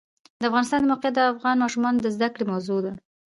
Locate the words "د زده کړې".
2.03-2.45